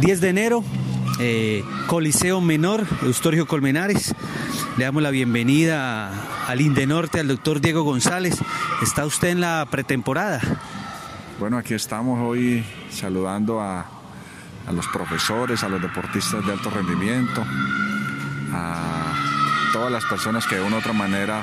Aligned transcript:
10 0.00 0.20
de 0.20 0.28
enero, 0.28 0.64
eh, 1.18 1.64
Coliseo 1.86 2.40
Menor, 2.40 2.86
Eustorgio 3.02 3.46
Colmenares. 3.46 4.14
Le 4.76 4.84
damos 4.84 5.02
la 5.02 5.10
bienvenida 5.10 6.12
al 6.46 6.60
Indenorte, 6.60 7.18
al 7.18 7.26
doctor 7.26 7.60
Diego 7.60 7.82
González. 7.82 8.36
¿Está 8.80 9.04
usted 9.04 9.28
en 9.28 9.40
la 9.40 9.66
pretemporada? 9.68 10.40
Bueno, 11.40 11.58
aquí 11.58 11.74
estamos 11.74 12.20
hoy 12.20 12.64
saludando 12.90 13.60
a, 13.60 13.86
los 14.72 14.86
profesores, 14.88 15.64
a 15.64 15.68
los 15.68 15.82
deportistas 15.82 16.46
de 16.46 16.52
alto 16.52 16.70
rendimiento, 16.70 17.44
a 18.52 19.14
todas 19.72 19.90
las 19.90 20.04
personas 20.04 20.46
que 20.46 20.56
de 20.56 20.60
una 20.60 20.76
u 20.76 20.78
otra 20.78 20.92
manera 20.92 21.42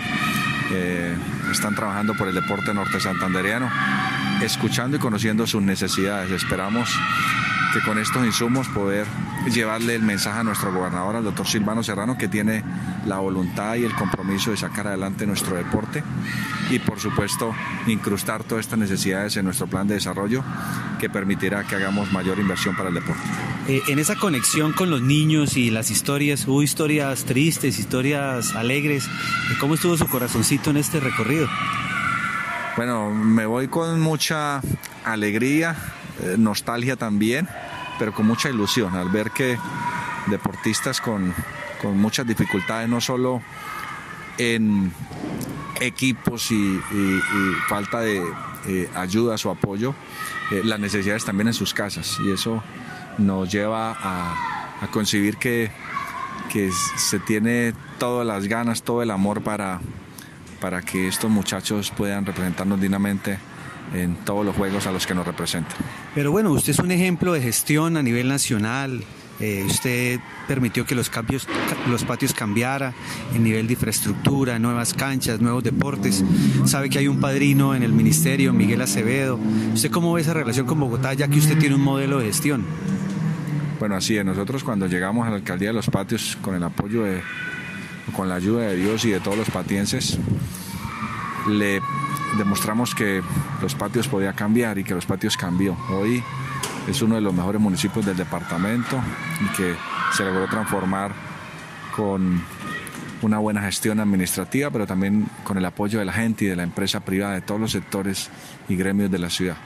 eh, 0.71 1.15
están 1.51 1.75
trabajando 1.75 2.13
por 2.13 2.29
el 2.29 2.35
deporte 2.35 2.73
norte 2.73 2.99
santanderiano, 3.01 3.69
escuchando 4.41 4.95
y 4.95 4.99
conociendo 4.99 5.45
sus 5.45 5.61
necesidades. 5.61 6.31
Esperamos 6.31 6.89
que 7.75 7.81
con 7.81 7.99
estos 7.99 8.25
insumos 8.25 8.69
poder 8.69 9.05
llevarle 9.51 9.95
el 9.95 10.01
mensaje 10.01 10.39
a 10.39 10.43
nuestro 10.43 10.71
gobernador, 10.71 11.17
al 11.17 11.25
doctor 11.25 11.45
Silvano 11.45 11.83
Serrano, 11.83 12.17
que 12.17 12.29
tiene 12.29 12.63
la 13.05 13.17
voluntad 13.17 13.75
y 13.75 13.83
el 13.83 13.93
compromiso 13.93 14.51
de 14.51 14.57
sacar 14.57 14.87
adelante 14.87 15.27
nuestro 15.27 15.57
deporte 15.57 16.01
y 16.69 16.79
por 16.79 17.01
supuesto 17.01 17.53
incrustar 17.87 18.45
todas 18.45 18.65
estas 18.65 18.79
necesidades 18.79 19.35
en 19.35 19.43
nuestro 19.43 19.67
plan 19.67 19.89
de 19.89 19.95
desarrollo 19.95 20.41
que 21.01 21.09
permitirá 21.09 21.65
que 21.65 21.75
hagamos 21.75 22.13
mayor 22.13 22.39
inversión 22.39 22.77
para 22.77 22.87
el 22.87 22.95
deporte. 22.95 23.21
Eh, 23.67 23.81
en 23.89 23.99
esa 23.99 24.15
conexión 24.15 24.71
con 24.71 24.89
los 24.89 25.01
niños 25.01 25.57
y 25.57 25.69
las 25.69 25.91
historias, 25.91 26.47
hubo 26.47 26.63
historias 26.63 27.25
tristes, 27.25 27.77
historias 27.77 28.55
alegres. 28.55 29.09
¿Cómo 29.59 29.73
estuvo 29.75 29.97
su 29.97 30.07
corazoncito 30.07 30.69
en 30.69 30.77
este 30.77 31.01
recorrido? 31.01 31.49
Bueno, 32.77 33.11
me 33.11 33.45
voy 33.45 33.67
con 33.67 33.99
mucha 33.99 34.61
alegría, 35.03 35.75
nostalgia 36.37 36.95
también, 36.95 37.47
pero 37.99 38.13
con 38.13 38.25
mucha 38.25 38.49
ilusión 38.49 38.95
al 38.95 39.09
ver 39.09 39.31
que 39.31 39.57
deportistas 40.27 41.01
con, 41.01 41.33
con 41.81 41.97
muchas 41.97 42.27
dificultades, 42.27 42.89
no 42.89 43.01
solo 43.01 43.41
en 44.37 44.91
equipos 45.79 46.51
y, 46.51 46.79
falta 47.67 47.99
de 47.99 48.23
eh, 48.67 48.89
ayuda 48.95 49.35
o 49.43 49.49
apoyo, 49.51 49.93
eh, 50.51 50.61
las 50.63 50.79
necesidades 50.79 51.25
también 51.25 51.47
en 51.47 51.53
sus 51.53 51.73
casas. 51.73 52.17
Y 52.25 52.31
eso 52.31 52.63
nos 53.17 53.51
lleva 53.51 53.91
a, 53.91 54.77
a 54.81 54.87
concebir 54.91 55.37
que, 55.37 55.71
que 56.51 56.71
se 56.97 57.19
tiene 57.19 57.73
todas 57.97 58.25
las 58.25 58.47
ganas, 58.47 58.83
todo 58.83 59.01
el 59.01 59.11
amor 59.11 59.41
para, 59.41 59.79
para 60.59 60.81
que 60.81 61.07
estos 61.07 61.29
muchachos 61.29 61.91
puedan 61.91 62.25
representarnos 62.25 62.79
dignamente 62.79 63.37
en 63.93 64.15
todos 64.15 64.45
los 64.45 64.55
juegos 64.55 64.87
a 64.87 64.91
los 64.91 65.05
que 65.05 65.13
nos 65.13 65.25
representan. 65.25 65.75
Pero 66.13 66.31
bueno, 66.31 66.51
usted 66.51 66.71
es 66.71 66.79
un 66.79 66.91
ejemplo 66.91 67.33
de 67.33 67.41
gestión 67.41 67.97
a 67.97 68.03
nivel 68.03 68.27
nacional, 68.27 69.03
eh, 69.39 69.65
usted 69.67 70.19
permitió 70.47 70.85
que 70.85 70.95
los 70.95 71.09
cambios, 71.09 71.47
los 71.89 72.05
patios 72.05 72.33
cambiara 72.33 72.93
en 73.33 73.43
nivel 73.43 73.67
de 73.67 73.73
infraestructura, 73.73 74.57
nuevas 74.59 74.93
canchas, 74.93 75.41
nuevos 75.41 75.63
deportes. 75.63 76.23
Sabe 76.65 76.89
que 76.89 76.99
hay 76.99 77.07
un 77.07 77.19
padrino 77.19 77.75
en 77.75 77.83
el 77.83 77.91
ministerio, 77.91 78.53
Miguel 78.53 78.81
Acevedo. 78.81 79.37
¿Usted 79.73 79.91
cómo 79.91 80.13
ve 80.13 80.21
esa 80.21 80.33
relación 80.33 80.65
con 80.65 80.79
Bogotá, 80.79 81.13
ya 81.13 81.27
que 81.27 81.39
usted 81.39 81.57
tiene 81.57 81.75
un 81.75 81.81
modelo 81.81 82.19
de 82.19 82.27
gestión? 82.27 82.65
Bueno, 83.79 83.95
así 83.95 84.17
es. 84.17 84.23
Nosotros 84.23 84.63
cuando 84.63 84.87
llegamos 84.87 85.27
a 85.27 85.31
la 85.31 85.35
alcaldía 85.35 85.69
de 85.69 85.73
los 85.73 85.89
patios, 85.89 86.37
con 86.41 86.55
el 86.55 86.63
apoyo 86.63 87.03
de, 87.03 87.21
con 88.15 88.29
la 88.29 88.35
ayuda 88.35 88.63
de 88.67 88.77
Dios 88.77 89.03
y 89.03 89.09
de 89.09 89.19
todos 89.19 89.37
los 89.37 89.49
patienses, 89.49 90.17
le 91.49 91.81
demostramos 92.37 92.93
que 92.93 93.21
los 93.61 93.75
patios 93.75 94.07
podía 94.07 94.33
cambiar 94.33 94.77
y 94.77 94.83
que 94.83 94.93
los 94.93 95.05
patios 95.05 95.37
cambió. 95.37 95.77
Hoy 95.89 96.23
es 96.87 97.01
uno 97.01 97.15
de 97.15 97.21
los 97.21 97.33
mejores 97.33 97.61
municipios 97.61 98.05
del 98.05 98.17
departamento 98.17 98.99
y 99.41 99.55
que 99.55 99.75
se 100.13 100.23
logró 100.23 100.47
transformar 100.47 101.13
con 101.95 102.41
una 103.21 103.39
buena 103.39 103.61
gestión 103.61 103.99
administrativa, 103.99 104.69
pero 104.69 104.85
también 104.85 105.27
con 105.43 105.57
el 105.57 105.65
apoyo 105.65 105.99
de 105.99 106.05
la 106.05 106.13
gente 106.13 106.45
y 106.45 106.47
de 106.47 106.55
la 106.55 106.63
empresa 106.63 106.99
privada, 106.99 107.33
de 107.33 107.41
todos 107.41 107.59
los 107.59 107.71
sectores 107.71 108.29
y 108.69 108.75
gremios 108.75 109.09
de 109.09 109.19
la 109.19 109.29
ciudad. 109.29 109.57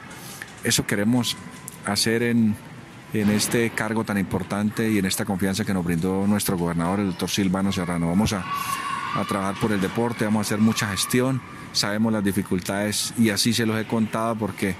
Eso 0.64 0.86
queremos 0.86 1.36
hacer 1.84 2.22
en, 2.22 2.56
en 3.12 3.30
este 3.30 3.70
cargo 3.70 4.04
tan 4.04 4.18
importante 4.18 4.90
y 4.90 4.98
en 4.98 5.06
esta 5.06 5.24
confianza 5.24 5.64
que 5.64 5.74
nos 5.74 5.84
brindó 5.84 6.26
nuestro 6.26 6.56
gobernador, 6.56 7.00
el 7.00 7.06
doctor 7.08 7.28
Silvano 7.28 7.72
Serrano. 7.72 8.08
Vamos 8.08 8.32
a, 8.32 8.44
a 9.14 9.24
trabajar 9.24 9.54
por 9.60 9.72
el 9.72 9.80
deporte, 9.80 10.24
vamos 10.24 10.40
a 10.40 10.46
hacer 10.48 10.58
mucha 10.58 10.88
gestión, 10.88 11.40
sabemos 11.72 12.12
las 12.12 12.24
dificultades 12.24 13.14
y 13.18 13.30
así 13.30 13.52
se 13.52 13.66
los 13.66 13.78
he 13.78 13.86
contado 13.86 14.36
porque 14.36 14.74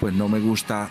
pues 0.00 0.12
no 0.14 0.28
me 0.28 0.40
gusta 0.40 0.90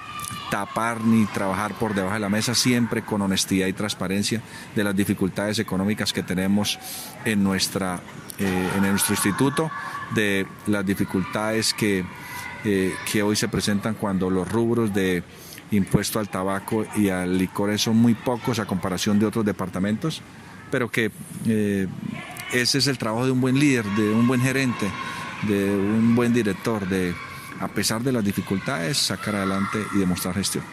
tapar 0.50 1.02
ni 1.02 1.25
trabajar 1.25 1.74
por 1.74 1.94
debajo 1.94 2.16
de 2.16 2.19
la 2.19 2.30
mesa, 2.30 2.56
siempre 2.56 3.03
con 3.03 3.22
honestidad 3.22 3.68
y 3.68 3.74
transparencia 3.74 4.41
de 4.75 4.84
las 4.84 4.96
dificultades 4.96 5.59
económicas 5.59 6.14
que 6.14 6.24
tenemos 6.24 6.80
en, 7.24 7.44
nuestra, 7.44 8.00
eh, 8.40 8.69
en 8.75 8.81
nuestro 8.81 9.14
instituto, 9.14 9.72
de 10.14 10.47
las 10.68 10.85
dificultades 10.85 11.74
que, 11.74 12.06
eh, 12.64 12.94
que 13.12 13.24
hoy 13.24 13.35
se 13.35 13.47
presentan 13.47 13.96
cuando 13.96 14.30
los 14.30 14.52
rubros 14.52 14.94
de 14.94 15.24
impuesto 15.72 16.19
al 16.19 16.30
tabaco 16.30 16.85
y 16.96 17.09
al 17.09 17.38
licor 17.38 17.78
son 17.80 17.97
muy 17.97 18.14
pocos 18.14 18.59
a 18.59 18.66
comparación 18.66 19.19
de 19.19 19.25
otros 19.25 19.46
departamentos, 19.46 20.22
pero 20.72 20.90
que 20.90 21.12
eh, 21.47 21.88
ese 22.61 22.77
es 22.77 22.88
el 22.88 22.97
trabajo 22.97 23.25
de 23.25 23.31
un 23.31 23.41
buen 23.41 23.59
líder, 23.59 23.85
de 23.85 24.11
un 24.13 24.27
buen 24.27 24.41
gerente, 24.41 24.89
de 25.43 25.75
un 25.75 26.16
buen 26.16 26.33
director, 26.33 26.88
de 26.88 27.13
a 27.59 27.67
pesar 27.67 28.03
de 28.03 28.11
las 28.11 28.23
dificultades, 28.23 28.97
sacar 28.97 29.35
adelante 29.35 29.79
y 29.93 29.99
demostrar 29.99 30.35
gestión. 30.35 30.63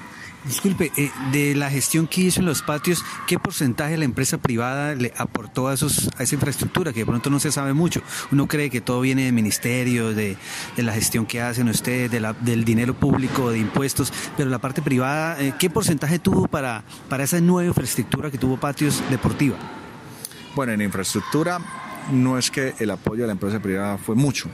Disculpe, 0.45 0.91
eh, 0.97 1.13
de 1.31 1.55
la 1.55 1.71
gestión 1.71 2.09
que 2.09 2.23
hizo 2.23 2.41
en 2.41 2.47
los 2.47 2.63
patios, 2.63 3.05
¿qué 3.29 3.39
porcentaje 3.39 3.97
la 3.97 4.05
empresa 4.05 4.39
privada 4.39 4.97
le 4.97 5.13
aportó 5.17 5.69
a, 5.69 5.75
esa 5.75 6.35
infraestructura? 6.35 6.93
Que 6.93 7.01
de 7.01 7.07
pronto 7.07 7.31
no 7.31 7.39
se 7.39 7.53
sabe 7.53 7.75
mucho. 7.75 8.03
Uno 8.33 8.49
cree 8.49 8.69
que 8.69 8.81
todo 8.81 9.01
viene 9.01 9.27
del 9.27 9.35
ministerio, 9.35 10.13
de, 10.13 10.37
la 10.77 10.93
gestión 10.93 11.27
que 11.27 11.41
hacen 11.41 11.69
ustedes, 11.69 12.11
del 12.41 12.65
dinero 12.65 12.95
público, 12.95 13.53
de 13.53 13.61
impuestos, 13.61 14.13
pero 14.37 14.51
la 14.51 14.59
parte 14.59 14.83
privada, 14.83 15.41
eh, 15.41 15.55
¿qué 15.61 15.71
porcentaje 15.71 16.19
tuvo 16.19 16.49
para, 16.49 16.83
para 17.09 17.23
esa 17.23 17.41
nueva 17.41 17.69
infraestructura 17.69 18.29
que 18.33 18.39
tuvo 18.39 18.57
patios 18.57 19.01
deportiva? 19.11 19.82
Bueno, 20.55 20.73
en 20.73 20.83
infraestructura 20.83 21.59
no 22.11 22.37
es 22.37 22.51
que 22.51 22.75
el 22.79 22.91
apoyo 22.91 23.23
de 23.23 23.29
la 23.29 23.33
empresa 23.33 23.59
privada 23.59 23.97
fue 23.97 24.15
mucho. 24.15 24.51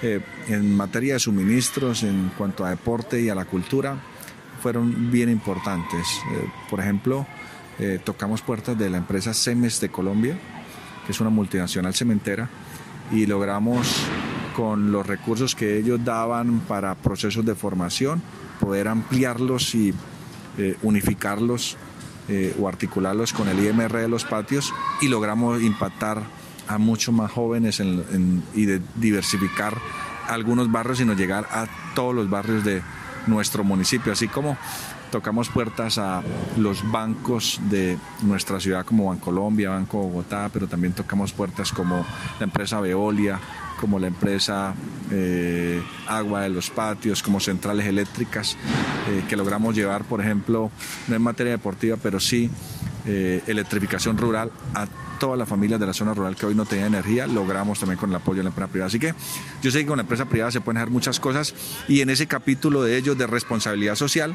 Eh, 0.00 0.20
en 0.48 0.74
materia 0.74 1.14
de 1.14 1.20
suministros, 1.20 2.02
en 2.02 2.30
cuanto 2.38 2.64
a 2.64 2.70
deporte 2.70 3.20
y 3.20 3.28
a 3.28 3.34
la 3.34 3.44
cultura, 3.44 3.94
fueron 4.62 5.10
bien 5.10 5.28
importantes. 5.28 6.06
Eh, 6.32 6.48
por 6.70 6.80
ejemplo, 6.80 7.26
eh, 7.78 8.00
tocamos 8.02 8.40
puertas 8.40 8.78
de 8.78 8.88
la 8.88 8.96
empresa 8.96 9.34
Cemes 9.34 9.82
de 9.82 9.90
Colombia, 9.90 10.38
que 11.04 11.12
es 11.12 11.20
una 11.20 11.30
multinacional 11.30 11.94
cementera, 11.94 12.48
y 13.12 13.26
logramos 13.26 14.06
con 14.56 14.92
los 14.92 15.06
recursos 15.06 15.54
que 15.54 15.76
ellos 15.76 16.02
daban 16.02 16.60
para 16.60 16.94
procesos 16.94 17.44
de 17.44 17.54
formación, 17.54 18.22
poder 18.60 18.88
ampliarlos 18.88 19.74
y 19.74 19.92
unificarlos 20.82 21.76
o 22.58 22.68
articularlos 22.68 23.32
con 23.32 23.48
el 23.48 23.64
IMR 23.64 23.98
de 23.98 24.08
los 24.08 24.24
patios 24.24 24.72
y 25.02 25.08
logramos 25.08 25.62
impactar 25.62 26.22
a 26.66 26.78
muchos 26.78 27.14
más 27.14 27.30
jóvenes 27.30 27.80
y 28.54 28.64
de 28.64 28.80
diversificar 28.96 29.76
algunos 30.28 30.72
barrios, 30.72 30.98
sino 30.98 31.12
llegar 31.12 31.46
a 31.50 31.66
todos 31.94 32.14
los 32.14 32.30
barrios 32.30 32.64
de 32.64 32.82
nuestro 33.26 33.64
municipio, 33.64 34.12
así 34.12 34.28
como 34.28 34.56
tocamos 35.14 35.48
puertas 35.48 35.98
a 35.98 36.24
los 36.56 36.90
bancos 36.90 37.60
de 37.70 37.96
nuestra 38.22 38.58
ciudad 38.58 38.84
como 38.84 39.10
Bancolombia, 39.10 39.70
Banco 39.70 39.98
Bogotá, 39.98 40.50
pero 40.52 40.66
también 40.66 40.92
tocamos 40.92 41.32
puertas 41.32 41.70
como 41.70 42.04
la 42.40 42.44
empresa 42.44 42.80
Veolia, 42.80 43.38
como 43.78 44.00
la 44.00 44.08
empresa 44.08 44.74
eh, 45.12 45.80
Agua 46.08 46.40
de 46.40 46.48
los 46.48 46.68
Patios, 46.68 47.22
como 47.22 47.38
centrales 47.38 47.86
eléctricas, 47.86 48.56
eh, 49.08 49.22
que 49.28 49.36
logramos 49.36 49.76
llevar, 49.76 50.02
por 50.02 50.20
ejemplo, 50.20 50.72
no 51.06 51.14
en 51.14 51.22
materia 51.22 51.52
deportiva, 51.52 51.96
pero 52.02 52.18
sí 52.18 52.50
eh, 53.06 53.40
electrificación 53.46 54.18
rural 54.18 54.50
a 54.74 54.88
todas 55.20 55.38
las 55.38 55.48
familias 55.48 55.78
de 55.78 55.86
la 55.86 55.92
zona 55.92 56.12
rural 56.12 56.34
que 56.34 56.46
hoy 56.46 56.56
no 56.56 56.64
tenían 56.64 56.88
energía, 56.88 57.28
logramos 57.28 57.78
también 57.78 58.00
con 58.00 58.10
el 58.10 58.16
apoyo 58.16 58.38
de 58.38 58.44
la 58.44 58.48
empresa 58.48 58.68
privada. 58.68 58.88
Así 58.88 58.98
que 58.98 59.14
yo 59.62 59.70
sé 59.70 59.78
que 59.78 59.86
con 59.86 59.98
la 59.98 60.02
empresa 60.02 60.24
privada 60.24 60.50
se 60.50 60.60
pueden 60.60 60.78
hacer 60.78 60.90
muchas 60.90 61.20
cosas 61.20 61.54
y 61.86 62.00
en 62.00 62.10
ese 62.10 62.26
capítulo 62.26 62.82
de 62.82 62.96
ellos 62.96 63.16
de 63.16 63.28
responsabilidad 63.28 63.94
social, 63.94 64.34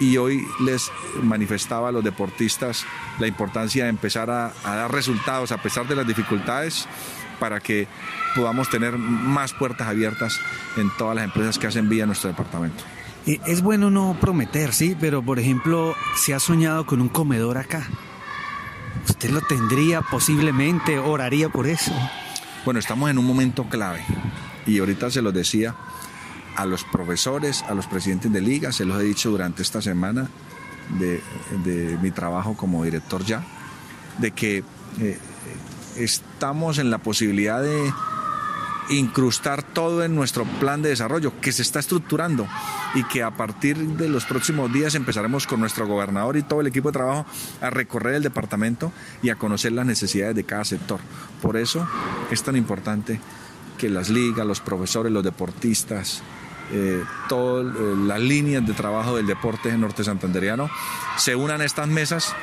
y 0.00 0.16
hoy 0.16 0.46
les 0.60 0.90
manifestaba 1.22 1.88
a 1.88 1.92
los 1.92 2.04
deportistas 2.04 2.84
la 3.18 3.26
importancia 3.26 3.84
de 3.84 3.90
empezar 3.90 4.30
a, 4.30 4.52
a, 4.64 4.76
dar 4.76 4.92
resultados 4.92 5.52
a 5.52 5.58
pesar 5.58 5.86
de 5.86 5.96
las 5.96 6.06
dificultades 6.06 6.86
para 7.38 7.60
que 7.60 7.86
podamos 8.34 8.68
tener 8.70 8.98
más 8.98 9.52
puertas 9.52 9.88
abiertas 9.88 10.40
en 10.76 10.90
todas 10.96 11.16
las 11.16 11.24
empresas 11.24 11.58
que 11.58 11.66
hacen 11.66 11.88
vida 11.88 12.02
en 12.02 12.08
nuestro 12.08 12.30
departamento. 12.30 12.82
Es 13.26 13.62
bueno 13.62 13.90
no 13.90 14.16
prometer, 14.20 14.74
sí, 14.74 14.96
pero 14.98 15.22
por 15.22 15.38
ejemplo, 15.38 15.94
se 16.16 16.34
ha 16.34 16.40
soñado 16.40 16.84
con 16.84 17.00
un 17.00 17.08
comedor 17.08 17.56
acá. 17.56 17.88
¿Usted 19.08 19.30
lo 19.30 19.40
tendría 19.40 20.02
posiblemente? 20.02 20.98
¿Oraría 20.98 21.48
por 21.48 21.66
eso? 21.66 21.92
Bueno, 22.64 22.80
estamos 22.80 23.10
en 23.10 23.18
un 23.18 23.26
momento 23.26 23.64
clave 23.64 24.04
y 24.66 24.78
ahorita 24.78 25.10
se 25.10 25.22
lo 25.22 25.32
decía 25.32 25.74
a 26.56 26.66
los 26.66 26.84
profesores, 26.84 27.62
a 27.62 27.74
los 27.74 27.86
presidentes 27.86 28.32
de 28.32 28.40
liga, 28.40 28.72
se 28.72 28.84
los 28.84 29.00
he 29.00 29.04
dicho 29.04 29.30
durante 29.30 29.62
esta 29.62 29.82
semana, 29.82 30.28
de, 30.98 31.98
mi 32.02 32.10
trabajo 32.10 32.56
como 32.56 32.84
director 32.84 33.24
ya, 33.24 33.44
de 34.18 34.30
que 34.30 34.62
eh, 35.00 35.18
estamos 35.96 36.78
en 36.78 36.90
la 36.90 36.98
posibilidad 36.98 37.62
de 37.62 37.92
incrustar 38.90 39.62
todo 39.62 40.04
en 40.04 40.14
nuestro 40.14 40.44
plan 40.44 40.82
de 40.82 40.90
desarrollo 40.90 41.32
que 41.40 41.52
se 41.52 41.62
está 41.62 41.78
estructurando 41.78 42.46
y 42.94 43.02
que 43.04 43.22
a 43.22 43.30
partir 43.30 43.76
de 43.78 44.08
los 44.08 44.26
próximos 44.26 44.72
días 44.72 44.94
empezaremos 44.94 45.46
con 45.46 45.60
nuestro 45.60 45.86
gobernador 45.86 46.36
y 46.36 46.42
todo 46.42 46.60
el 46.60 46.66
equipo 46.66 46.90
de 46.90 46.98
trabajo 46.98 47.26
a 47.62 47.70
recorrer 47.70 48.16
el 48.16 48.22
departamento 48.22 48.92
y 49.22 49.30
a 49.30 49.36
conocer 49.36 49.72
las 49.72 49.86
necesidades 49.86 50.36
de 50.36 50.44
cada 50.44 50.64
sector. 50.64 51.00
Por 51.40 51.56
eso 51.56 51.88
es 52.30 52.42
tan 52.42 52.56
importante 52.56 53.20
que 53.78 53.88
las 53.88 54.10
ligas, 54.10 54.46
los 54.46 54.60
profesores, 54.60 55.10
los 55.10 55.24
deportistas, 55.24 56.22
eh, 56.72 57.02
todas 57.28 57.74
eh, 57.74 57.94
las 58.06 58.20
líneas 58.20 58.66
de 58.66 58.72
trabajo 58.72 59.16
del 59.16 59.26
deporte 59.26 59.76
norte 59.76 60.04
santanderiano 60.04 60.70
se 61.16 61.36
unan 61.36 61.60
a 61.60 61.64
estas 61.64 61.88
mesas 61.88 62.34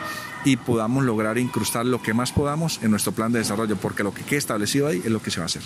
y 0.45 0.57
podamos 0.57 1.03
lograr 1.03 1.37
incrustar 1.37 1.85
lo 1.85 2.01
que 2.01 2.13
más 2.13 2.31
podamos 2.31 2.79
en 2.81 2.91
nuestro 2.91 3.11
plan 3.11 3.31
de 3.31 3.39
desarrollo, 3.39 3.75
porque 3.77 4.03
lo 4.03 4.13
que 4.13 4.23
queda 4.23 4.39
establecido 4.39 4.87
ahí 4.87 5.01
es 5.03 5.11
lo 5.11 5.21
que 5.21 5.31
se 5.31 5.39
va 5.39 5.45
a 5.45 5.47
hacer. 5.47 5.61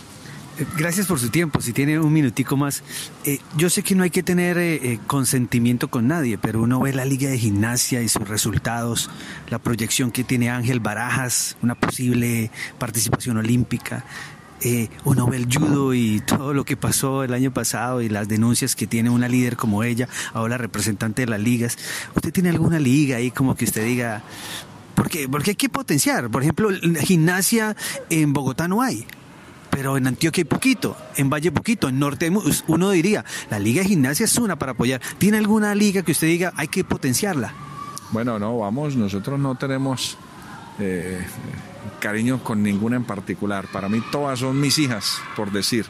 Gracias 0.77 1.07
por 1.07 1.19
su 1.19 1.29
tiempo. 1.29 1.59
Si 1.59 1.73
tiene 1.73 1.99
un 1.99 2.13
minutico 2.13 2.55
más, 2.55 2.81
eh, 3.25 3.39
yo 3.57 3.69
sé 3.69 3.83
que 3.83 3.93
no 3.93 4.03
hay 4.03 4.09
que 4.09 4.23
tener 4.23 4.57
eh, 4.57 4.75
eh, 4.75 4.99
consentimiento 5.05 5.89
con 5.89 6.07
nadie, 6.07 6.37
pero 6.37 6.61
uno 6.61 6.79
ve 6.79 6.93
la 6.93 7.03
liga 7.03 7.29
de 7.29 7.37
gimnasia 7.37 8.01
y 8.01 8.07
sus 8.07 8.27
resultados, 8.27 9.09
la 9.49 9.59
proyección 9.59 10.11
que 10.11 10.23
tiene 10.23 10.49
Ángel 10.49 10.79
Barajas, 10.79 11.57
una 11.61 11.75
posible 11.75 12.51
participación 12.79 13.35
olímpica. 13.37 14.05
Uno 15.03 15.27
ve 15.27 15.37
el 15.37 15.47
judo 15.53 15.93
y 15.93 16.21
todo 16.21 16.53
lo 16.53 16.65
que 16.65 16.77
pasó 16.77 17.23
el 17.23 17.33
año 17.33 17.51
pasado 17.51 18.01
y 18.01 18.09
las 18.09 18.27
denuncias 18.27 18.75
que 18.75 18.87
tiene 18.87 19.09
una 19.09 19.27
líder 19.27 19.57
como 19.57 19.83
ella, 19.83 20.07
ahora 20.33 20.57
representante 20.57 21.23
de 21.23 21.27
las 21.27 21.39
ligas. 21.39 21.77
¿Usted 22.15 22.31
tiene 22.31 22.49
alguna 22.49 22.79
liga 22.79 23.17
ahí 23.17 23.31
como 23.31 23.55
que 23.55 23.65
usted 23.65 23.85
diga, 23.85 24.23
porque, 24.95 25.27
porque 25.29 25.51
hay 25.51 25.55
que 25.55 25.69
potenciar? 25.69 26.29
Por 26.29 26.41
ejemplo, 26.41 26.69
gimnasia 27.01 27.75
en 28.09 28.33
Bogotá 28.33 28.67
no 28.67 28.81
hay 28.81 29.05
pero 29.75 29.97
en 29.97 30.07
Antioquia 30.07 30.39
hay 30.39 30.45
poquito, 30.45 30.95
en 31.17 31.29
Valle 31.29 31.51
poquito, 31.51 31.89
en 31.89 31.99
Norte 31.99 32.31
uno 32.67 32.91
diría, 32.91 33.25
la 33.49 33.59
Liga 33.59 33.81
de 33.81 33.89
Gimnasia 33.89 34.23
es 34.23 34.37
una 34.37 34.57
para 34.57 34.71
apoyar. 34.71 35.01
¿Tiene 35.17 35.37
alguna 35.37 35.75
liga 35.75 36.01
que 36.01 36.13
usted 36.13 36.27
diga 36.27 36.53
hay 36.55 36.69
que 36.69 36.85
potenciarla? 36.85 37.53
Bueno, 38.11 38.39
no, 38.39 38.57
vamos, 38.57 38.95
nosotros 38.95 39.37
no 39.37 39.55
tenemos 39.55 40.17
eh, 40.79 41.25
cariño 41.99 42.43
con 42.43 42.63
ninguna 42.63 42.95
en 42.95 43.03
particular. 43.03 43.65
Para 43.71 43.89
mí 43.89 44.01
todas 44.11 44.39
son 44.39 44.59
mis 44.59 44.77
hijas, 44.77 45.21
por 45.35 45.51
decir, 45.51 45.85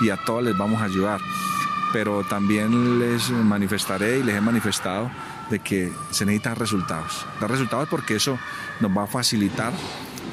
y 0.00 0.10
a 0.10 0.16
todas 0.16 0.44
les 0.44 0.56
vamos 0.56 0.80
a 0.80 0.84
ayudar. 0.84 1.20
Pero 1.92 2.24
también 2.24 2.98
les 2.98 3.30
manifestaré 3.30 4.18
y 4.18 4.22
les 4.22 4.36
he 4.36 4.40
manifestado 4.40 5.10
de 5.50 5.58
que 5.58 5.92
se 6.10 6.24
necesitan 6.24 6.56
resultados. 6.56 7.26
Dar 7.40 7.50
resultados 7.50 7.88
porque 7.88 8.16
eso 8.16 8.38
nos 8.80 8.96
va 8.96 9.04
a 9.04 9.06
facilitar 9.06 9.72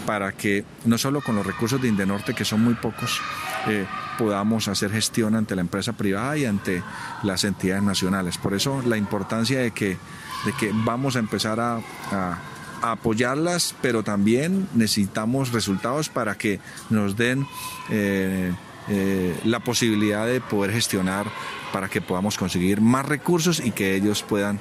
para 0.05 0.31
que 0.31 0.65
no 0.85 0.97
solo 0.97 1.21
con 1.21 1.35
los 1.35 1.45
recursos 1.45 1.81
de 1.81 1.87
Indenorte, 1.87 2.33
que 2.33 2.45
son 2.45 2.63
muy 2.63 2.73
pocos, 2.73 3.21
eh, 3.67 3.85
podamos 4.17 4.67
hacer 4.67 4.91
gestión 4.91 5.35
ante 5.35 5.55
la 5.55 5.61
empresa 5.61 5.93
privada 5.93 6.35
y 6.35 6.45
ante 6.45 6.81
las 7.21 7.43
entidades 7.43 7.83
nacionales. 7.83 8.37
Por 8.37 8.53
eso 8.53 8.81
la 8.85 8.97
importancia 8.97 9.59
de 9.59 9.71
que, 9.71 9.97
de 10.45 10.53
que 10.59 10.71
vamos 10.73 11.15
a 11.15 11.19
empezar 11.19 11.59
a, 11.59 11.79
apoyarlas, 12.81 13.75
pero 13.81 14.03
también 14.03 14.67
necesitamos 14.73 15.51
resultados 15.51 16.09
para 16.09 16.37
que 16.37 16.59
nos 16.89 17.17
den 17.17 17.45
eh, 17.89 18.51
eh, 18.89 19.39
la 19.43 19.59
posibilidad 19.59 20.25
de 20.25 20.41
poder 20.41 20.71
gestionar 20.71 21.27
para 21.73 21.87
que 21.87 22.01
podamos 22.01 22.37
conseguir 22.37 22.81
más 22.81 23.05
recursos 23.05 23.59
y 23.59 23.71
que 23.71 23.95
ellos 23.95 24.23
puedan 24.23 24.59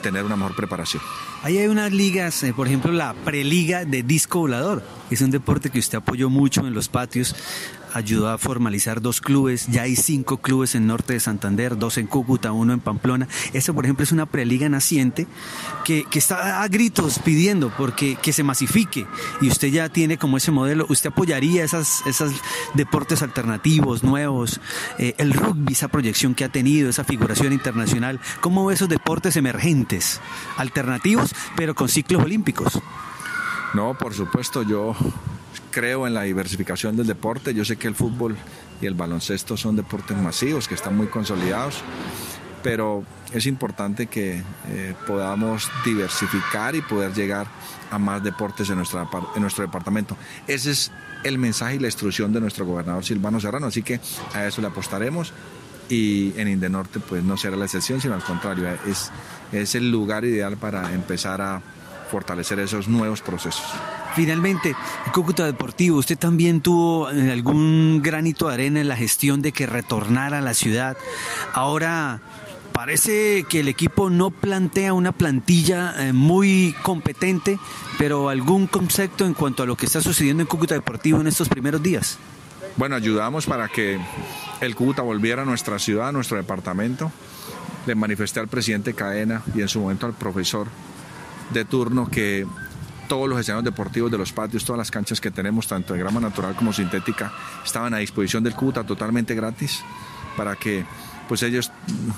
tener 0.00 0.24
una 0.24 0.36
mejor 0.36 0.56
preparación. 0.56 1.02
Ahí 1.42 1.58
hay 1.58 1.68
unas 1.68 1.92
ligas, 1.92 2.42
eh, 2.42 2.52
por 2.52 2.66
ejemplo 2.66 2.90
la 2.90 3.14
preliga 3.14 3.84
de 3.84 4.02
disco 4.02 4.40
volador, 4.40 4.82
es 5.10 5.20
un 5.20 5.30
deporte 5.30 5.70
que 5.70 5.78
usted 5.78 5.98
apoyó 5.98 6.28
mucho 6.28 6.66
en 6.66 6.74
los 6.74 6.88
patios 6.88 7.36
ayudó 7.96 8.28
a 8.30 8.38
formalizar 8.38 9.00
dos 9.00 9.20
clubes, 9.20 9.66
ya 9.68 9.82
hay 9.82 9.96
cinco 9.96 10.38
clubes 10.38 10.74
en 10.74 10.86
norte 10.86 11.14
de 11.14 11.20
Santander, 11.20 11.76
dos 11.78 11.98
en 11.98 12.06
Cúcuta, 12.06 12.52
uno 12.52 12.72
en 12.72 12.80
Pamplona. 12.80 13.28
Eso, 13.52 13.74
por 13.74 13.84
ejemplo, 13.84 14.04
es 14.04 14.12
una 14.12 14.26
preliga 14.26 14.68
naciente 14.68 15.26
que, 15.84 16.06
está 16.12 16.62
a 16.62 16.68
gritos 16.68 17.18
pidiendo 17.18 17.72
porque 17.76 18.16
que 18.16 18.32
se 18.32 18.42
masifique. 18.42 19.06
Y 19.40 19.48
usted 19.48 19.68
ya 19.68 19.88
tiene 19.88 20.18
como 20.18 20.36
ese 20.36 20.50
modelo, 20.50 20.86
usted 20.88 21.10
apoyaría 21.10 21.64
esas, 21.64 22.02
esos 22.06 22.32
deportes 22.74 23.22
alternativos, 23.22 24.02
nuevos, 24.02 24.60
eh, 24.98 25.14
el 25.18 25.32
rugby, 25.32 25.72
esa 25.72 25.88
proyección 25.88 26.34
que 26.34 26.44
ha 26.44 26.48
tenido, 26.48 26.88
esa 26.88 27.04
figuración 27.04 27.52
internacional, 27.52 28.20
¿cómo 28.40 28.66
ve 28.66 28.74
esos 28.74 28.88
deportes 28.88 29.36
emergentes, 29.36 30.20
alternativos, 30.56 31.34
pero 31.56 31.74
con 31.74 31.88
ciclos 31.88 32.22
olímpicos? 32.22 32.80
No, 33.74 33.94
por 33.94 34.14
supuesto, 34.14 34.62
yo 34.62 34.94
creo 35.76 36.06
en 36.06 36.14
la 36.14 36.22
diversificación 36.22 36.96
del 36.96 37.06
deporte. 37.06 37.52
Yo 37.52 37.62
sé 37.62 37.76
que 37.76 37.86
el 37.86 37.94
fútbol 37.94 38.34
y 38.80 38.86
el 38.86 38.94
baloncesto 38.94 39.58
son 39.58 39.76
deportes 39.76 40.16
masivos 40.16 40.68
que 40.68 40.74
están 40.74 40.96
muy 40.96 41.08
consolidados, 41.08 41.82
pero 42.62 43.04
es 43.30 43.44
importante 43.44 44.06
que 44.06 44.42
eh, 44.68 44.94
podamos 45.06 45.70
diversificar 45.84 46.74
y 46.74 46.80
poder 46.80 47.12
llegar 47.12 47.46
a 47.90 47.98
más 47.98 48.24
deportes 48.24 48.70
en, 48.70 48.76
nuestro 48.78 49.64
departamento. 49.66 50.16
Ese 50.46 50.70
es 50.70 50.92
el 51.24 51.36
mensaje 51.36 51.74
y 51.74 51.78
la 51.78 51.88
instrucción 51.88 52.32
de 52.32 52.40
nuestro 52.40 52.64
gobernador 52.64 53.04
Silvano 53.04 53.38
Serrano, 53.38 53.66
así 53.66 53.82
que 53.82 54.00
a 54.32 54.46
eso 54.46 54.62
le 54.62 54.68
apostaremos 54.68 55.34
y 55.90 56.32
en 56.40 56.48
Indenorte 56.48 57.00
pues 57.00 57.22
no 57.22 57.36
será 57.36 57.54
la 57.54 57.66
excepción, 57.66 58.00
sino 58.00 58.14
al 58.14 58.24
contrario, 58.24 58.66
es, 58.86 59.10
es 59.52 59.74
el 59.74 59.90
lugar 59.90 60.24
ideal 60.24 60.56
para 60.56 60.94
empezar 60.94 61.42
a 61.42 61.60
fortalecer 62.10 62.60
esos 62.60 62.88
nuevos 62.88 63.20
procesos. 63.20 63.66
Finalmente, 64.16 64.74
Cúcuta 65.12 65.44
Deportivo, 65.44 65.98
usted 65.98 66.16
también 66.16 66.62
tuvo 66.62 67.10
eh, 67.10 67.32
algún 67.32 68.00
granito 68.02 68.48
de 68.48 68.54
arena 68.54 68.80
en 68.80 68.88
la 68.88 68.96
gestión 68.96 69.42
de 69.42 69.52
que 69.52 69.66
retornara 69.66 70.38
a 70.38 70.40
la 70.40 70.54
ciudad. 70.54 70.96
Ahora 71.52 72.22
parece 72.72 73.44
que 73.46 73.60
el 73.60 73.68
equipo 73.68 74.08
no 74.08 74.30
plantea 74.30 74.94
una 74.94 75.12
plantilla 75.12 75.94
eh, 75.98 76.14
muy 76.14 76.74
competente, 76.82 77.58
pero 77.98 78.30
algún 78.30 78.66
concepto 78.68 79.26
en 79.26 79.34
cuanto 79.34 79.64
a 79.64 79.66
lo 79.66 79.76
que 79.76 79.84
está 79.84 80.00
sucediendo 80.00 80.42
en 80.42 80.46
Cúcuta 80.46 80.74
Deportivo 80.74 81.20
en 81.20 81.26
estos 81.26 81.50
primeros 81.50 81.82
días. 81.82 82.16
Bueno, 82.78 82.96
ayudamos 82.96 83.44
para 83.44 83.68
que 83.68 84.00
el 84.62 84.74
Cúcuta 84.74 85.02
volviera 85.02 85.42
a 85.42 85.44
nuestra 85.44 85.78
ciudad, 85.78 86.08
a 86.08 86.12
nuestro 86.12 86.38
departamento. 86.38 87.12
Le 87.84 87.94
manifesté 87.94 88.40
al 88.40 88.48
presidente 88.48 88.94
Cadena 88.94 89.42
y 89.54 89.60
en 89.60 89.68
su 89.68 89.78
momento 89.78 90.06
al 90.06 90.14
profesor 90.14 90.68
de 91.52 91.66
turno 91.66 92.08
que 92.08 92.46
todos 93.06 93.28
los 93.28 93.40
escenarios 93.40 93.64
deportivos 93.64 94.10
de 94.10 94.18
los 94.18 94.32
patios, 94.32 94.64
todas 94.64 94.78
las 94.78 94.90
canchas 94.90 95.20
que 95.20 95.30
tenemos, 95.30 95.66
tanto 95.66 95.94
de 95.94 96.00
grama 96.00 96.20
natural 96.20 96.54
como 96.54 96.72
sintética, 96.72 97.32
estaban 97.64 97.94
a 97.94 97.98
disposición 97.98 98.42
del 98.44 98.54
CUTA 98.54 98.84
totalmente 98.84 99.34
gratis 99.34 99.82
para 100.36 100.56
que 100.56 100.84
pues 101.28 101.42
ellos 101.42 101.72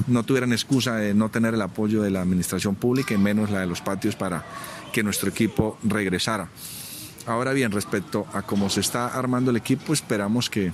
no 0.06 0.22
tuvieran 0.22 0.52
excusa 0.52 0.96
de 0.96 1.14
no 1.14 1.30
tener 1.30 1.54
el 1.54 1.62
apoyo 1.62 2.02
de 2.02 2.10
la 2.10 2.20
administración 2.20 2.74
pública 2.74 3.14
y 3.14 3.18
menos 3.18 3.50
la 3.50 3.60
de 3.60 3.66
los 3.66 3.80
patios 3.80 4.16
para 4.16 4.44
que 4.92 5.02
nuestro 5.02 5.30
equipo 5.30 5.78
regresara. 5.82 6.48
Ahora 7.26 7.52
bien, 7.52 7.72
respecto 7.72 8.26
a 8.32 8.42
cómo 8.42 8.68
se 8.70 8.80
está 8.80 9.06
armando 9.06 9.50
el 9.50 9.56
equipo, 9.56 9.92
esperamos 9.92 10.50
que 10.50 10.72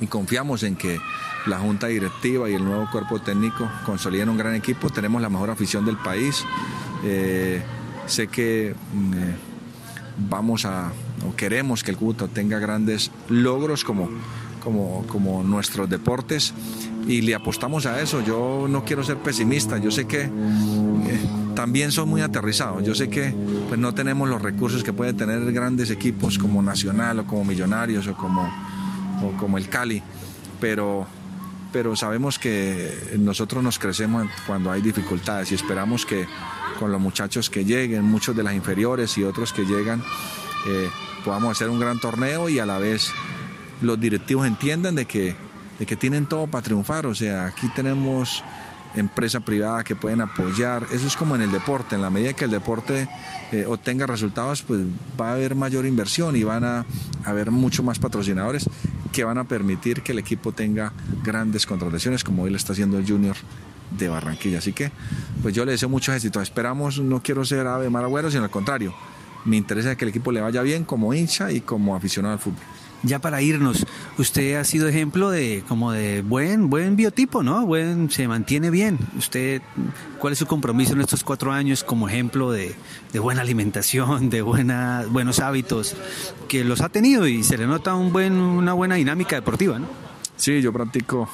y 0.00 0.06
confiamos 0.06 0.62
en 0.62 0.76
que 0.76 0.98
la 1.46 1.58
junta 1.58 1.86
directiva 1.86 2.48
y 2.48 2.54
el 2.54 2.64
nuevo 2.64 2.88
cuerpo 2.90 3.20
técnico 3.20 3.70
consoliden 3.84 4.28
un 4.28 4.38
gran 4.38 4.54
equipo. 4.54 4.90
Tenemos 4.90 5.20
la 5.20 5.28
mejor 5.28 5.50
afición 5.50 5.84
del 5.84 5.96
país. 5.96 6.44
Eh, 7.04 7.62
Sé 8.10 8.26
que 8.26 8.74
mm, 8.92 9.12
eh, 9.14 9.36
vamos 10.28 10.64
a, 10.64 10.90
o 11.28 11.36
queremos 11.36 11.84
que 11.84 11.92
el 11.92 11.96
Cúcuta 11.96 12.26
tenga 12.26 12.58
grandes 12.58 13.12
logros 13.28 13.84
como, 13.84 14.08
como, 14.60 15.06
como 15.06 15.44
nuestros 15.44 15.88
deportes 15.88 16.52
y 17.06 17.20
le 17.20 17.36
apostamos 17.36 17.86
a 17.86 18.00
eso. 18.00 18.20
Yo 18.20 18.66
no 18.68 18.84
quiero 18.84 19.04
ser 19.04 19.18
pesimista, 19.18 19.78
yo 19.78 19.92
sé 19.92 20.08
que 20.08 20.22
eh, 20.22 20.28
también 21.54 21.92
son 21.92 22.08
muy 22.08 22.20
aterrizados, 22.20 22.82
yo 22.84 22.96
sé 22.96 23.08
que 23.08 23.32
pues, 23.68 23.78
no 23.78 23.94
tenemos 23.94 24.28
los 24.28 24.42
recursos 24.42 24.82
que 24.82 24.92
pueden 24.92 25.16
tener 25.16 25.52
grandes 25.52 25.90
equipos 25.90 26.36
como 26.36 26.62
Nacional 26.62 27.20
o 27.20 27.26
como 27.26 27.44
Millonarios 27.44 28.08
o 28.08 28.14
como, 28.14 28.42
o 29.22 29.36
como 29.38 29.56
el 29.56 29.68
Cali, 29.68 30.02
pero, 30.60 31.06
pero 31.72 31.96
sabemos 31.96 32.38
que 32.38 33.16
nosotros 33.18 33.62
nos 33.62 33.78
crecemos 33.78 34.26
cuando 34.46 34.70
hay 34.70 34.82
dificultades 34.82 35.52
y 35.52 35.54
esperamos 35.54 36.04
que 36.04 36.26
con 36.78 36.90
los 36.90 37.00
muchachos 37.00 37.50
que 37.50 37.64
lleguen, 37.64 38.04
muchos 38.04 38.34
de 38.34 38.42
las 38.42 38.54
inferiores 38.54 39.16
y 39.18 39.24
otros 39.24 39.52
que 39.52 39.64
llegan, 39.64 40.02
eh, 40.66 40.88
podamos 41.24 41.52
hacer 41.52 41.68
un 41.68 41.78
gran 41.78 42.00
torneo 42.00 42.48
y 42.48 42.58
a 42.58 42.66
la 42.66 42.78
vez 42.78 43.12
los 43.82 44.00
directivos 44.00 44.46
entiendan 44.46 44.94
de 44.94 45.06
que, 45.06 45.36
de 45.78 45.86
que 45.86 45.96
tienen 45.96 46.26
todo 46.26 46.46
para 46.46 46.62
triunfar. 46.62 47.06
O 47.06 47.14
sea, 47.14 47.46
aquí 47.46 47.68
tenemos 47.74 48.42
empresa 48.94 49.40
privada 49.40 49.84
que 49.84 49.94
pueden 49.94 50.20
apoyar. 50.20 50.86
Eso 50.92 51.06
es 51.06 51.16
como 51.16 51.36
en 51.36 51.42
el 51.42 51.52
deporte. 51.52 51.94
En 51.94 52.02
la 52.02 52.10
medida 52.10 52.32
que 52.32 52.46
el 52.46 52.50
deporte 52.50 53.08
eh, 53.52 53.64
obtenga 53.66 54.06
resultados, 54.06 54.62
pues 54.62 54.80
va 55.20 55.30
a 55.30 55.32
haber 55.34 55.54
mayor 55.54 55.86
inversión 55.86 56.36
y 56.36 56.42
van 56.42 56.64
a 56.64 56.86
haber 57.24 57.50
mucho 57.50 57.82
más 57.82 57.98
patrocinadores 57.98 58.68
que 59.12 59.24
van 59.24 59.38
a 59.38 59.44
permitir 59.44 60.02
que 60.02 60.12
el 60.12 60.18
equipo 60.18 60.52
tenga 60.52 60.92
grandes 61.22 61.66
contrataciones, 61.66 62.24
como 62.24 62.42
hoy 62.42 62.50
lo 62.50 62.56
está 62.56 62.72
haciendo 62.72 62.98
el 62.98 63.06
Junior 63.06 63.36
de 63.98 64.08
Barranquilla. 64.08 64.58
Así 64.58 64.72
que 64.72 64.90
pues 65.42 65.54
yo 65.54 65.64
le 65.64 65.72
deseo 65.72 65.88
mucho 65.88 66.12
éxito. 66.12 66.40
Esperamos, 66.40 67.00
no 67.00 67.22
quiero 67.22 67.44
ser 67.44 67.66
ave 67.66 67.90
maragüero, 67.90 68.30
sino 68.30 68.44
al 68.44 68.50
contrario. 68.50 68.94
Me 69.44 69.56
interesa 69.56 69.96
que 69.96 70.04
el 70.04 70.10
equipo 70.10 70.32
le 70.32 70.40
vaya 70.40 70.62
bien 70.62 70.84
como 70.84 71.14
hincha 71.14 71.50
y 71.50 71.60
como 71.60 71.96
aficionado 71.96 72.34
al 72.34 72.40
fútbol. 72.40 72.60
Ya 73.02 73.18
para 73.18 73.40
irnos, 73.40 73.86
usted 74.18 74.56
ha 74.56 74.64
sido 74.64 74.86
ejemplo 74.86 75.30
de 75.30 75.64
como 75.66 75.90
de 75.92 76.20
buen 76.20 76.68
buen 76.68 76.96
biotipo, 76.96 77.42
¿no? 77.42 77.64
Buen, 77.64 78.10
se 78.10 78.28
mantiene 78.28 78.68
bien. 78.68 78.98
Usted, 79.16 79.62
¿cuál 80.18 80.34
es 80.34 80.38
su 80.38 80.46
compromiso 80.46 80.92
en 80.92 81.00
estos 81.00 81.24
cuatro 81.24 81.50
años 81.50 81.82
como 81.82 82.08
ejemplo 82.08 82.52
de, 82.52 82.74
de 83.12 83.18
buena 83.18 83.40
alimentación, 83.40 84.28
de 84.28 84.42
buena, 84.42 85.06
buenos 85.08 85.40
hábitos 85.40 85.96
que 86.46 86.62
los 86.62 86.82
ha 86.82 86.90
tenido 86.90 87.26
y 87.26 87.42
se 87.42 87.56
le 87.56 87.66
nota 87.66 87.94
un 87.94 88.12
buen, 88.12 88.34
una 88.34 88.74
buena 88.74 88.96
dinámica 88.96 89.36
deportiva, 89.36 89.78
¿no? 89.78 89.86
Sí, 90.36 90.60
yo 90.60 90.72
practico 90.72 91.28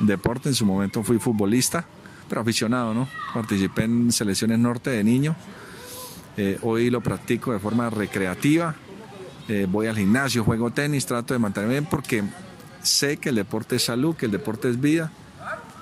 deporte. 0.00 0.50
En 0.50 0.54
su 0.54 0.66
momento 0.66 1.02
fui 1.02 1.18
futbolista, 1.18 1.84
pero 2.28 2.42
aficionado, 2.42 2.94
¿no? 2.94 3.08
Participé 3.34 3.84
en 3.84 4.12
selecciones 4.12 4.58
norte 4.60 4.90
de 4.90 5.02
niño. 5.02 5.34
Eh, 6.36 6.58
hoy 6.62 6.90
lo 6.90 7.00
practico 7.00 7.52
de 7.52 7.58
forma 7.58 7.90
recreativa 7.90 8.76
eh, 9.48 9.66
voy 9.68 9.86
al 9.86 9.96
gimnasio, 9.96 10.44
juego 10.44 10.70
tenis, 10.70 11.06
trato 11.06 11.34
de 11.34 11.40
mantenerme 11.40 11.74
bien 11.74 11.86
porque 11.86 12.22
sé 12.82 13.16
que 13.16 13.30
el 13.30 13.34
deporte 13.34 13.76
es 13.76 13.84
salud, 13.84 14.14
que 14.14 14.26
el 14.26 14.32
deporte 14.32 14.68
es 14.68 14.80
vida 14.80 15.10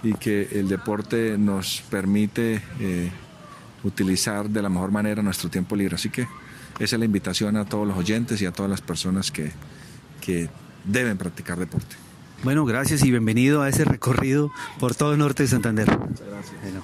y 0.03 0.15
que 0.15 0.49
el 0.53 0.69
deporte 0.69 1.37
nos 1.37 1.83
permite 1.91 2.63
eh, 2.81 3.11
utilizar 3.83 4.49
de 4.49 4.63
la 4.63 4.69
mejor 4.69 4.91
manera 4.91 5.23
nuestro 5.23 5.51
tiempo 5.51 5.75
libre. 5.75 5.97
Así 5.97 6.11
que 6.11 6.23
esa 6.79 6.97
es 6.97 6.99
la 6.99 7.05
invitación 7.05 7.57
a 7.57 7.65
todos 7.65 7.87
los 7.87 7.97
oyentes 7.97 8.41
y 8.41 8.47
a 8.47 8.53
todas 8.53 8.71
las 8.71 8.81
personas 8.81 9.31
que, 9.31 9.51
que 10.21 10.49
deben 10.85 11.19
practicar 11.19 11.59
deporte. 11.59 11.97
Bueno, 12.45 12.65
gracias 12.65 13.03
y 13.05 13.11
bienvenido 13.11 13.63
a 13.63 13.69
ese 13.69 13.85
recorrido 13.85 14.53
por 14.79 14.95
todo 14.95 15.13
el 15.13 15.19
norte 15.19 15.45
de 15.45 15.49
Santander. 15.49 15.89
Muchas 15.99 16.27
gracias. 16.27 16.63
Bueno. 16.63 16.83